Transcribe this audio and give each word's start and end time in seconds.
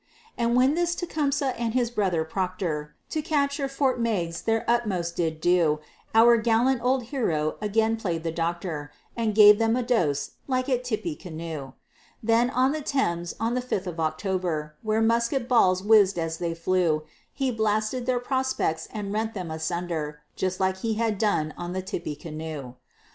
And 0.35 0.55
when 0.55 0.73
this 0.73 0.95
Tecumseh 0.95 1.53
and 1.59 1.75
his 1.75 1.91
brother 1.91 2.23
Proctor, 2.23 2.95
To 3.11 3.21
capture 3.21 3.67
Fort 3.67 3.99
Meigs 4.01 4.41
their 4.41 4.65
utmost 4.67 5.15
did 5.15 5.39
do; 5.39 5.79
Our 6.15 6.37
gallant 6.37 6.81
old 6.81 7.03
hero 7.13 7.55
again 7.61 7.97
play'd 7.97 8.23
the 8.23 8.31
Doctor, 8.31 8.91
And 9.15 9.35
gave 9.35 9.59
them 9.59 9.75
a 9.75 9.83
dose 9.83 10.31
like 10.47 10.67
at 10.69 10.83
Tippecanoe. 10.83 11.63
And 11.63 11.73
then 12.23 12.49
on 12.49 12.71
the 12.71 12.81
Thames, 12.81 13.35
on 13.39 13.53
the 13.53 13.61
fifth 13.61 13.85
of 13.85 13.99
October, 13.99 14.73
Where 14.81 15.03
musket 15.03 15.47
balls 15.47 15.81
whizz'd 15.83 16.17
as 16.17 16.37
they 16.39 16.55
flew; 16.55 17.03
He 17.31 17.51
blasted 17.51 18.07
their 18.07 18.17
prospects, 18.19 18.87
and 18.91 19.13
rent 19.13 19.35
them 19.35 19.51
asunder, 19.51 20.21
Just 20.35 20.59
like 20.59 20.77
he 20.77 20.95
had 20.95 21.19
done 21.19 21.53
on 21.59 21.73
the 21.73 21.83
Tippecanoe. 21.83 22.75